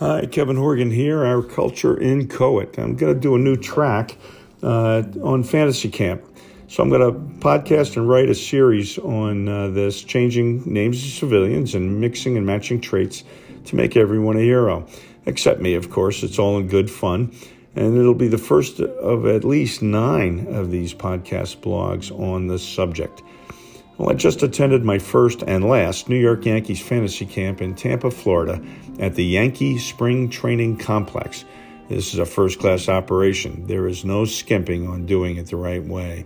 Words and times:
Hi, 0.00 0.24
Kevin 0.24 0.56
Horgan 0.56 0.90
here, 0.90 1.26
Our 1.26 1.42
Culture 1.42 1.94
in 1.94 2.26
Coet. 2.26 2.78
I'm 2.78 2.96
going 2.96 3.12
to 3.12 3.20
do 3.20 3.34
a 3.34 3.38
new 3.38 3.54
track 3.54 4.16
uh, 4.62 5.02
on 5.22 5.42
Fantasy 5.42 5.90
Camp. 5.90 6.24
So 6.68 6.82
I'm 6.82 6.88
going 6.88 7.02
to 7.02 7.44
podcast 7.44 7.98
and 7.98 8.08
write 8.08 8.30
a 8.30 8.34
series 8.34 8.96
on 8.96 9.46
uh, 9.46 9.68
this, 9.68 10.02
changing 10.02 10.62
names 10.64 11.04
of 11.04 11.10
civilians 11.10 11.74
and 11.74 12.00
mixing 12.00 12.38
and 12.38 12.46
matching 12.46 12.80
traits 12.80 13.24
to 13.66 13.76
make 13.76 13.94
everyone 13.94 14.38
a 14.38 14.40
hero. 14.40 14.86
Except 15.26 15.60
me, 15.60 15.74
of 15.74 15.90
course. 15.90 16.22
It's 16.22 16.38
all 16.38 16.56
in 16.58 16.68
good 16.68 16.90
fun. 16.90 17.34
And 17.76 17.98
it'll 17.98 18.14
be 18.14 18.28
the 18.28 18.38
first 18.38 18.80
of 18.80 19.26
at 19.26 19.44
least 19.44 19.82
nine 19.82 20.46
of 20.46 20.70
these 20.70 20.94
podcast 20.94 21.58
blogs 21.58 22.10
on 22.10 22.46
this 22.46 22.66
subject. 22.66 23.20
Well, 24.00 24.08
I 24.08 24.14
just 24.14 24.42
attended 24.42 24.82
my 24.82 24.98
first 24.98 25.42
and 25.42 25.68
last 25.68 26.08
New 26.08 26.16
York 26.16 26.46
Yankees 26.46 26.80
fantasy 26.80 27.26
camp 27.26 27.60
in 27.60 27.74
Tampa, 27.74 28.10
Florida, 28.10 28.58
at 28.98 29.14
the 29.14 29.22
Yankee 29.26 29.76
Spring 29.76 30.30
Training 30.30 30.78
Complex. 30.78 31.44
This 31.90 32.14
is 32.14 32.18
a 32.18 32.24
first 32.24 32.58
class 32.58 32.88
operation. 32.88 33.66
There 33.66 33.86
is 33.86 34.02
no 34.02 34.24
skimping 34.24 34.88
on 34.88 35.04
doing 35.04 35.36
it 35.36 35.48
the 35.48 35.58
right 35.58 35.84
way. 35.84 36.24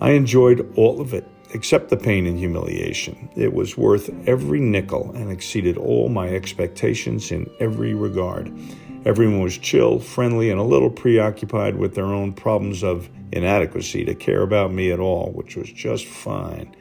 I 0.00 0.10
enjoyed 0.10 0.72
all 0.76 1.00
of 1.00 1.12
it, 1.12 1.26
except 1.52 1.88
the 1.88 1.96
pain 1.96 2.24
and 2.24 2.38
humiliation. 2.38 3.28
It 3.34 3.52
was 3.52 3.76
worth 3.76 4.08
every 4.28 4.60
nickel 4.60 5.10
and 5.16 5.28
exceeded 5.28 5.76
all 5.76 6.08
my 6.08 6.28
expectations 6.28 7.32
in 7.32 7.50
every 7.58 7.94
regard. 7.94 8.56
Everyone 9.04 9.40
was 9.40 9.58
chill, 9.58 9.98
friendly, 9.98 10.52
and 10.52 10.60
a 10.60 10.62
little 10.62 10.88
preoccupied 10.88 11.74
with 11.74 11.96
their 11.96 12.04
own 12.04 12.32
problems 12.32 12.84
of 12.84 13.10
inadequacy 13.32 14.04
to 14.04 14.14
care 14.14 14.42
about 14.42 14.72
me 14.72 14.92
at 14.92 15.00
all, 15.00 15.32
which 15.32 15.56
was 15.56 15.68
just 15.68 16.06
fine. 16.06 16.72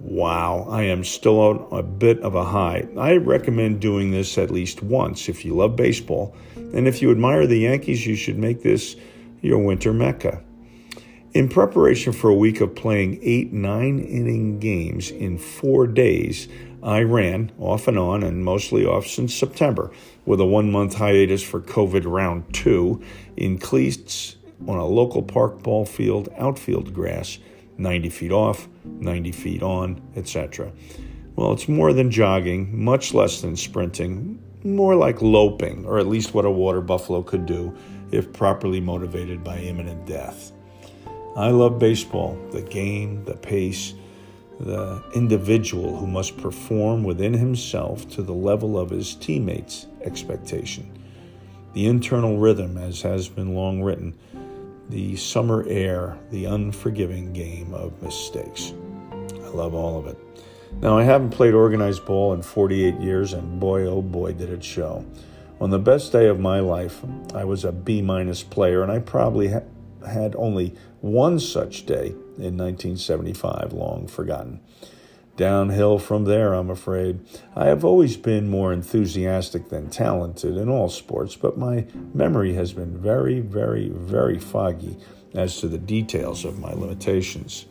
Wow, 0.00 0.68
I 0.70 0.84
am 0.84 1.02
still 1.02 1.40
on 1.40 1.66
a 1.72 1.82
bit 1.82 2.20
of 2.20 2.36
a 2.36 2.44
high. 2.44 2.86
I 2.96 3.16
recommend 3.16 3.80
doing 3.80 4.12
this 4.12 4.38
at 4.38 4.50
least 4.50 4.80
once 4.80 5.28
if 5.28 5.44
you 5.44 5.56
love 5.56 5.74
baseball. 5.74 6.36
And 6.56 6.86
if 6.86 7.02
you 7.02 7.10
admire 7.10 7.48
the 7.48 7.58
Yankees, 7.58 8.06
you 8.06 8.14
should 8.14 8.38
make 8.38 8.62
this 8.62 8.94
your 9.40 9.58
winter 9.58 9.92
mecca. 9.92 10.42
In 11.34 11.48
preparation 11.48 12.12
for 12.12 12.30
a 12.30 12.34
week 12.34 12.60
of 12.60 12.76
playing 12.76 13.18
eight 13.22 13.52
nine 13.52 13.98
inning 13.98 14.60
games 14.60 15.10
in 15.10 15.36
four 15.36 15.86
days, 15.88 16.46
I 16.82 17.02
ran 17.02 17.50
off 17.58 17.88
and 17.88 17.98
on 17.98 18.22
and 18.22 18.44
mostly 18.44 18.86
off 18.86 19.06
since 19.06 19.34
September 19.34 19.90
with 20.24 20.40
a 20.40 20.46
one 20.46 20.70
month 20.70 20.94
hiatus 20.94 21.42
for 21.42 21.60
COVID 21.60 22.04
round 22.06 22.54
two 22.54 23.02
in 23.36 23.58
cleats 23.58 24.36
on 24.66 24.78
a 24.78 24.86
local 24.86 25.22
park 25.22 25.62
ball 25.62 25.84
field 25.84 26.28
outfield 26.38 26.94
grass 26.94 27.38
90 27.78 28.08
feet 28.10 28.32
off, 28.32 28.68
90 28.84 29.32
feet 29.32 29.62
on, 29.62 30.00
etc. 30.16 30.72
Well, 31.36 31.52
it's 31.52 31.68
more 31.68 31.92
than 31.92 32.10
jogging, 32.10 32.84
much 32.84 33.14
less 33.14 33.40
than 33.40 33.56
sprinting, 33.56 34.42
more 34.64 34.96
like 34.96 35.22
loping, 35.22 35.84
or 35.86 35.98
at 35.98 36.08
least 36.08 36.34
what 36.34 36.44
a 36.44 36.50
water 36.50 36.80
buffalo 36.80 37.22
could 37.22 37.46
do 37.46 37.76
if 38.10 38.32
properly 38.32 38.80
motivated 38.80 39.44
by 39.44 39.58
imminent 39.58 40.04
death. 40.06 40.52
I 41.36 41.50
love 41.50 41.78
baseball, 41.78 42.36
the 42.50 42.62
game, 42.62 43.24
the 43.24 43.36
pace, 43.36 43.94
the 44.58 45.00
individual 45.14 45.96
who 45.96 46.06
must 46.06 46.36
perform 46.36 47.04
within 47.04 47.32
himself 47.32 48.08
to 48.10 48.22
the 48.22 48.34
level 48.34 48.76
of 48.76 48.90
his 48.90 49.14
teammates' 49.14 49.86
expectation, 50.02 50.90
the 51.74 51.86
internal 51.86 52.38
rhythm, 52.38 52.76
as 52.76 53.02
has 53.02 53.28
been 53.28 53.54
long 53.54 53.82
written, 53.82 54.18
the 54.88 55.16
summer 55.16 55.64
air, 55.68 56.18
the 56.30 56.46
unforgiving 56.46 57.32
game 57.32 57.74
of 57.74 58.02
mistakes. 58.02 58.72
I 59.12 59.48
love 59.48 59.74
all 59.74 59.98
of 59.98 60.06
it. 60.06 60.18
Now, 60.80 60.98
I 60.98 61.02
haven't 61.02 61.30
played 61.30 61.54
organized 61.54 62.04
ball 62.04 62.32
in 62.34 62.42
48 62.42 63.00
years, 63.00 63.32
and 63.32 63.58
boy, 63.58 63.86
oh 63.86 64.02
boy, 64.02 64.32
did 64.32 64.50
it 64.50 64.62
show. 64.62 65.04
On 65.60 65.70
the 65.70 65.78
best 65.78 66.12
day 66.12 66.26
of 66.26 66.38
my 66.38 66.60
life, 66.60 67.00
I 67.34 67.44
was 67.44 67.64
a 67.64 67.72
B 67.72 68.00
minus 68.00 68.42
player, 68.42 68.82
and 68.82 68.92
I 68.92 69.00
probably 69.00 69.48
ha- 69.48 69.62
had 70.06 70.36
only 70.36 70.74
one 71.00 71.38
such 71.40 71.84
day 71.84 72.08
in 72.38 72.56
1975, 72.56 73.72
long 73.72 74.06
forgotten. 74.06 74.60
Downhill 75.38 76.00
from 76.00 76.24
there, 76.24 76.52
I'm 76.52 76.68
afraid. 76.68 77.20
I 77.54 77.66
have 77.66 77.84
always 77.84 78.16
been 78.16 78.50
more 78.50 78.72
enthusiastic 78.72 79.68
than 79.68 79.88
talented 79.88 80.56
in 80.56 80.68
all 80.68 80.88
sports, 80.88 81.36
but 81.36 81.56
my 81.56 81.86
memory 82.12 82.54
has 82.54 82.72
been 82.72 82.98
very, 82.98 83.38
very, 83.38 83.88
very 83.88 84.40
foggy 84.40 84.96
as 85.34 85.60
to 85.60 85.68
the 85.68 85.78
details 85.78 86.44
of 86.44 86.58
my 86.58 86.72
limitations. 86.72 87.66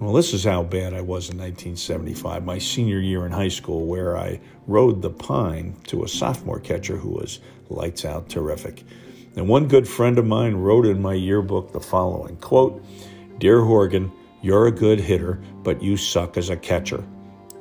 Well, 0.00 0.12
this 0.12 0.34
is 0.34 0.42
how 0.42 0.64
bad 0.64 0.92
I 0.92 1.02
was 1.02 1.30
in 1.30 1.38
1975, 1.38 2.44
my 2.44 2.58
senior 2.58 2.98
year 2.98 3.26
in 3.26 3.30
high 3.30 3.46
school, 3.46 3.86
where 3.86 4.18
I 4.18 4.40
rode 4.66 5.02
the 5.02 5.10
pine 5.10 5.76
to 5.86 6.02
a 6.02 6.08
sophomore 6.08 6.58
catcher 6.58 6.96
who 6.96 7.10
was 7.10 7.38
lights 7.70 8.04
out 8.04 8.28
terrific. 8.28 8.82
And 9.36 9.46
one 9.46 9.68
good 9.68 9.86
friend 9.86 10.18
of 10.18 10.26
mine 10.26 10.56
wrote 10.56 10.86
in 10.86 11.00
my 11.00 11.14
yearbook 11.14 11.72
the 11.72 11.80
following 11.80 12.38
quote, 12.38 12.84
Dear 13.38 13.62
Horgan, 13.62 14.10
you're 14.42 14.66
a 14.66 14.72
good 14.72 15.00
hitter, 15.00 15.40
but 15.62 15.82
you 15.82 15.96
suck 15.96 16.36
as 16.36 16.50
a 16.50 16.56
catcher. 16.56 17.04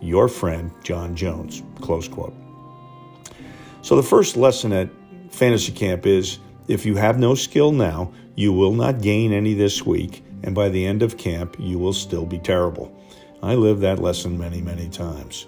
Your 0.02 0.28
friend, 0.28 0.72
John 0.84 1.16
Jones. 1.16 1.64
Close 1.80 2.08
quote. 2.08 2.36
So, 3.84 3.96
the 3.96 4.04
first 4.04 4.36
lesson 4.36 4.74
at 4.74 4.90
Fantasy 5.30 5.72
Camp 5.72 6.06
is 6.06 6.40
if 6.68 6.86
you 6.86 6.96
have 6.96 7.20
no 7.20 7.36
skill 7.36 7.72
now, 7.72 8.12
you 8.36 8.52
will 8.52 8.74
not 8.74 9.02
gain 9.02 9.32
any 9.32 9.54
this 9.54 9.86
week, 9.86 10.24
and 10.44 10.56
by 10.56 10.70
the 10.70 10.86
end 10.86 11.04
of 11.04 11.18
camp, 11.18 11.56
you 11.60 11.78
will 11.78 11.94
still 11.94 12.26
be 12.26 12.40
terrible. 12.40 12.96
I 13.44 13.56
lived 13.56 13.82
that 13.82 14.00
lesson 14.00 14.38
many, 14.38 14.62
many 14.62 14.90
times. 14.90 15.48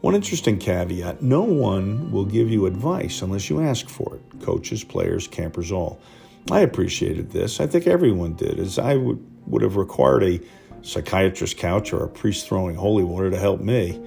One 0.00 0.14
interesting 0.14 0.58
caveat 0.58 1.22
no 1.22 1.42
one 1.42 2.10
will 2.12 2.24
give 2.24 2.50
you 2.50 2.66
advice 2.66 3.22
unless 3.22 3.50
you 3.50 3.60
ask 3.60 3.88
for 3.88 4.16
it 4.16 4.42
coaches, 4.42 4.84
players, 4.84 5.26
campers, 5.26 5.72
all. 5.72 6.00
I 6.50 6.60
appreciated 6.60 7.30
this. 7.30 7.60
I 7.60 7.66
think 7.66 7.86
everyone 7.86 8.34
did, 8.34 8.60
as 8.60 8.78
I 8.78 8.96
would, 8.96 9.24
would 9.46 9.62
have 9.62 9.76
required 9.76 10.22
a 10.22 10.40
psychiatrist's 10.86 11.58
couch 11.58 11.92
or 11.92 12.04
a 12.04 12.08
priest 12.08 12.46
throwing 12.46 12.76
holy 12.76 13.02
water 13.02 13.30
to 13.30 13.38
help 13.38 13.60
me. 13.60 14.00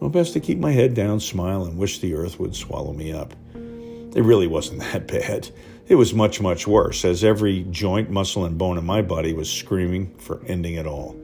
Well, 0.00 0.10
best 0.10 0.32
to 0.34 0.40
keep 0.40 0.58
my 0.58 0.72
head 0.72 0.92
down, 0.92 1.20
smile, 1.20 1.64
and 1.64 1.78
wish 1.78 2.00
the 2.00 2.14
earth 2.14 2.38
would 2.38 2.54
swallow 2.54 2.92
me 2.92 3.12
up. 3.12 3.32
It 3.54 4.22
really 4.22 4.46
wasn't 4.46 4.80
that 4.92 5.06
bad. 5.06 5.48
It 5.88 5.94
was 5.94 6.12
much, 6.12 6.40
much 6.40 6.66
worse, 6.66 7.04
as 7.04 7.22
every 7.22 7.64
joint, 7.70 8.10
muscle, 8.10 8.44
and 8.44 8.58
bone 8.58 8.76
in 8.76 8.84
my 8.84 9.02
body 9.02 9.32
was 9.32 9.50
screaming 9.50 10.14
for 10.18 10.42
ending 10.46 10.74
it 10.74 10.86
all. 10.86 11.16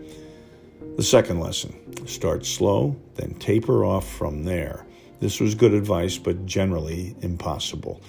The 0.97 1.03
second 1.03 1.41
lesson 1.41 2.07
start 2.07 2.47
slow, 2.47 2.97
then 3.17 3.35
taper 3.35 3.85
off 3.85 4.09
from 4.09 4.45
there. 4.45 4.87
This 5.21 5.41
was 5.41 5.55
good 5.55 5.73
advice, 5.73 6.17
but 6.19 6.47
generally 6.47 7.17
impossible. 7.23 8.01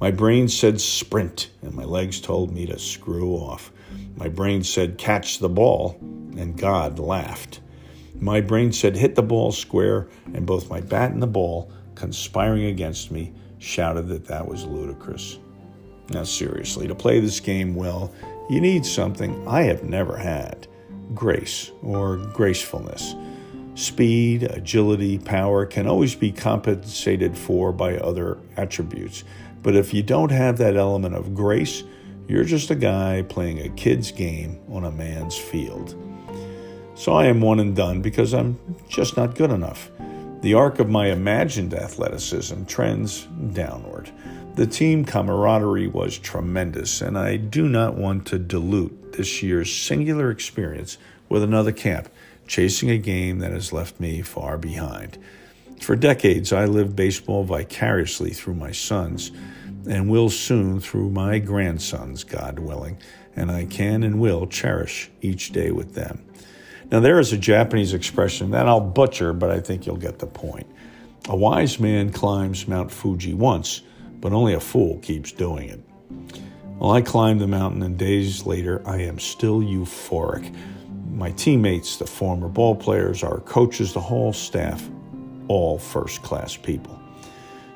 My 0.00 0.10
brain 0.10 0.48
said 0.48 0.80
sprint, 0.80 1.50
and 1.62 1.74
my 1.74 1.84
legs 1.84 2.20
told 2.20 2.52
me 2.52 2.66
to 2.66 2.78
screw 2.78 3.32
off. 3.34 3.72
My 4.16 4.28
brain 4.28 4.62
said 4.62 4.98
catch 4.98 5.38
the 5.38 5.48
ball, 5.48 5.98
and 6.38 6.56
God 6.56 6.98
laughed. 6.98 7.60
My 8.20 8.40
brain 8.40 8.72
said 8.72 8.96
hit 8.96 9.14
the 9.14 9.22
ball 9.22 9.52
square, 9.52 10.08
and 10.32 10.46
both 10.46 10.70
my 10.70 10.80
bat 10.80 11.12
and 11.12 11.22
the 11.22 11.26
ball, 11.26 11.70
conspiring 11.94 12.64
against 12.66 13.10
me, 13.10 13.32
shouted 13.58 14.08
that 14.08 14.26
that 14.26 14.46
was 14.46 14.64
ludicrous. 14.64 15.38
Now, 16.10 16.24
seriously, 16.24 16.86
to 16.86 16.94
play 16.94 17.20
this 17.20 17.40
game 17.40 17.74
well, 17.74 18.12
you 18.48 18.60
need 18.60 18.84
something 18.84 19.46
I 19.48 19.62
have 19.62 19.84
never 19.84 20.16
had 20.16 20.66
grace 21.14 21.70
or 21.82 22.16
gracefulness. 22.16 23.14
Speed, 23.74 24.44
agility, 24.44 25.18
power 25.18 25.66
can 25.66 25.86
always 25.86 26.14
be 26.14 26.30
compensated 26.30 27.36
for 27.36 27.72
by 27.72 27.96
other 27.96 28.38
attributes. 28.56 29.24
But 29.62 29.74
if 29.74 29.92
you 29.92 30.02
don't 30.02 30.30
have 30.30 30.58
that 30.58 30.76
element 30.76 31.14
of 31.14 31.34
grace, 31.34 31.82
you're 32.28 32.44
just 32.44 32.70
a 32.70 32.76
guy 32.76 33.22
playing 33.28 33.60
a 33.60 33.68
kid's 33.70 34.12
game 34.12 34.60
on 34.70 34.84
a 34.84 34.92
man's 34.92 35.36
field. 35.36 35.96
So 36.96 37.12
I 37.12 37.26
am 37.26 37.40
one 37.40 37.58
and 37.58 37.74
done 37.74 38.02
because 38.02 38.32
I'm 38.32 38.58
just 38.88 39.16
not 39.16 39.34
good 39.34 39.50
enough. 39.50 39.90
The 40.42 40.54
arc 40.54 40.78
of 40.78 40.88
my 40.88 41.08
imagined 41.08 41.74
athleticism 41.74 42.64
trends 42.64 43.24
downward. 43.52 44.10
The 44.54 44.66
team 44.66 45.04
camaraderie 45.04 45.88
was 45.88 46.16
tremendous, 46.18 47.00
and 47.00 47.18
I 47.18 47.36
do 47.36 47.68
not 47.68 47.96
want 47.96 48.26
to 48.26 48.38
dilute 48.38 49.14
this 49.14 49.42
year's 49.42 49.74
singular 49.74 50.30
experience 50.30 50.96
with 51.28 51.42
another 51.42 51.72
camp, 51.72 52.08
chasing 52.46 52.90
a 52.90 52.98
game 52.98 53.40
that 53.40 53.50
has 53.50 53.72
left 53.72 53.98
me 53.98 54.22
far 54.22 54.56
behind. 54.56 55.18
For 55.80 55.96
decades, 55.96 56.52
I 56.52 56.66
lived 56.66 56.94
baseball 56.94 57.42
vicariously 57.42 58.30
through 58.30 58.54
my 58.54 58.70
sons, 58.70 59.32
and 59.88 60.08
will 60.08 60.30
soon 60.30 60.78
through 60.78 61.10
my 61.10 61.40
grandsons, 61.40 62.22
God 62.22 62.60
willing, 62.60 62.98
and 63.34 63.50
I 63.50 63.64
can 63.64 64.04
and 64.04 64.20
will 64.20 64.46
cherish 64.46 65.10
each 65.20 65.50
day 65.50 65.72
with 65.72 65.94
them. 65.94 66.24
Now, 66.90 67.00
there 67.00 67.18
is 67.18 67.32
a 67.32 67.38
Japanese 67.38 67.94
expression 67.94 68.50
that 68.50 68.68
I'll 68.68 68.80
butcher, 68.80 69.32
but 69.32 69.50
I 69.50 69.60
think 69.60 69.86
you'll 69.86 69.96
get 69.96 70.18
the 70.18 70.26
point. 70.26 70.66
A 71.28 71.36
wise 71.36 71.80
man 71.80 72.12
climbs 72.12 72.68
Mount 72.68 72.92
Fuji 72.92 73.34
once, 73.34 73.80
but 74.20 74.32
only 74.32 74.54
a 74.54 74.60
fool 74.60 74.98
keeps 74.98 75.32
doing 75.32 75.70
it. 75.70 75.80
Well, 76.78 76.92
I 76.92 77.00
climbed 77.00 77.40
the 77.40 77.46
mountain, 77.46 77.82
and 77.82 77.96
days 77.96 78.44
later, 78.46 78.82
I 78.86 78.98
am 78.98 79.18
still 79.18 79.60
euphoric. 79.60 80.54
My 81.10 81.30
teammates, 81.32 81.96
the 81.96 82.06
former 82.06 82.48
ball 82.48 82.74
players, 82.74 83.22
our 83.22 83.40
coaches, 83.40 83.92
the 83.92 84.00
whole 84.00 84.32
staff, 84.32 84.86
all 85.48 85.78
first 85.78 86.22
class 86.22 86.56
people. 86.56 87.00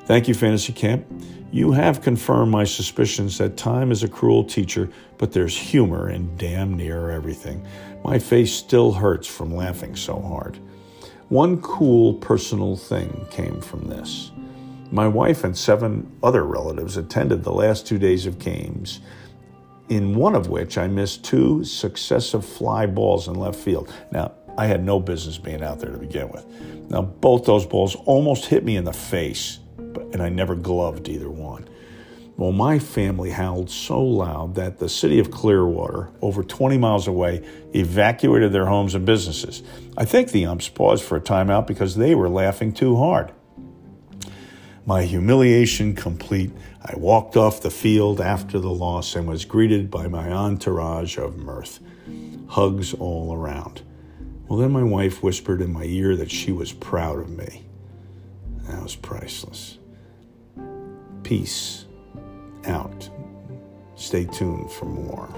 Thank 0.09 0.27
you, 0.27 0.33
Fantasy 0.33 0.73
Camp. 0.73 1.05
You 1.51 1.71
have 1.71 2.01
confirmed 2.01 2.51
my 2.51 2.63
suspicions 2.63 3.37
that 3.37 3.57
time 3.57 3.91
is 3.91 4.01
a 4.01 4.07
cruel 4.07 4.43
teacher, 4.43 4.89
but 5.19 5.31
there's 5.31 5.55
humor 5.55 6.09
in 6.09 6.35
damn 6.35 6.75
near 6.75 7.11
everything. 7.11 7.63
My 8.03 8.17
face 8.17 8.51
still 8.51 8.91
hurts 8.91 9.27
from 9.27 9.53
laughing 9.53 9.95
so 9.95 10.19
hard. 10.19 10.57
One 11.27 11.61
cool 11.61 12.15
personal 12.15 12.75
thing 12.75 13.27
came 13.29 13.61
from 13.61 13.87
this. 13.87 14.31
My 14.89 15.07
wife 15.07 15.43
and 15.43 15.55
seven 15.55 16.11
other 16.23 16.43
relatives 16.43 16.97
attended 16.97 17.43
the 17.43 17.53
last 17.53 17.85
two 17.85 17.99
days 17.99 18.25
of 18.25 18.39
games, 18.39 19.01
in 19.89 20.15
one 20.15 20.33
of 20.33 20.49
which 20.49 20.79
I 20.79 20.87
missed 20.87 21.23
two 21.23 21.63
successive 21.63 22.43
fly 22.43 22.87
balls 22.87 23.27
in 23.27 23.35
left 23.35 23.59
field. 23.59 23.93
Now, 24.11 24.31
I 24.57 24.65
had 24.65 24.83
no 24.83 24.99
business 24.99 25.37
being 25.37 25.61
out 25.61 25.79
there 25.79 25.91
to 25.91 25.99
begin 25.99 26.29
with. 26.29 26.47
Now, 26.89 27.03
both 27.03 27.45
those 27.45 27.67
balls 27.67 27.93
almost 28.05 28.45
hit 28.45 28.65
me 28.65 28.75
in 28.75 28.85
the 28.85 28.91
face, 28.91 29.59
and 29.97 30.21
I 30.21 30.29
never 30.29 30.55
gloved 30.55 31.07
either 31.09 31.29
one. 31.29 31.67
Well, 32.39 32.53
my 32.53 32.79
family 32.79 33.31
howled 33.31 33.69
so 33.69 34.01
loud 34.01 34.55
that 34.55 34.79
the 34.79 34.87
city 34.87 35.19
of 35.19 35.29
Clearwater, 35.29 36.09
over 36.21 36.41
20 36.41 36.77
miles 36.77 37.05
away, 37.05 37.45
evacuated 37.73 38.53
their 38.53 38.67
homes 38.67 38.95
and 38.95 39.05
businesses. 39.05 39.61
I 39.97 40.05
think 40.05 40.31
the 40.31 40.45
umps 40.45 40.69
paused 40.69 41.03
for 41.03 41.17
a 41.17 41.21
timeout 41.21 41.67
because 41.67 41.95
they 41.95 42.15
were 42.15 42.29
laughing 42.29 42.71
too 42.71 42.95
hard. 42.95 43.33
My 44.85 45.03
humiliation 45.03 45.93
complete, 45.95 46.51
I 46.81 46.93
walked 46.95 47.35
off 47.35 47.61
the 47.61 47.69
field 47.69 48.21
after 48.21 48.57
the 48.57 48.71
loss 48.71 49.15
and 49.15 49.27
was 49.27 49.43
greeted 49.43 49.91
by 49.91 50.07
my 50.07 50.31
entourage 50.31 51.17
of 51.17 51.37
mirth. 51.37 51.81
Hugs 52.47 52.93
all 52.93 53.35
around. 53.35 53.81
Well, 54.47 54.57
then 54.57 54.71
my 54.71 54.83
wife 54.83 55.21
whispered 55.21 55.61
in 55.61 55.73
my 55.73 55.83
ear 55.83 56.15
that 56.15 56.31
she 56.31 56.53
was 56.53 56.71
proud 56.71 57.19
of 57.19 57.29
me. 57.29 57.68
Was 58.89 58.95
priceless. 58.95 59.77
Peace 61.21 61.85
out. 62.65 63.07
Stay 63.93 64.25
tuned 64.25 64.71
for 64.71 64.85
more. 64.85 65.29